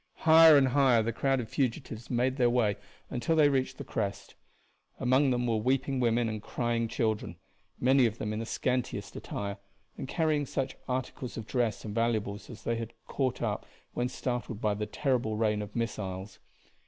[0.21, 2.75] Higher and higher the crowd of fugitives made their way
[3.11, 4.33] until they reached the crest;
[4.99, 7.35] among them were weeping women and crying children,
[7.79, 9.57] many of them in the scantiest attire
[9.99, 14.59] and carrying such articles of dress and valuables as they had caught up when startled
[14.59, 16.39] by the terrible rain of missiles.